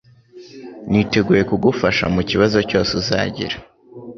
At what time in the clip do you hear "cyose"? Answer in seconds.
2.69-2.91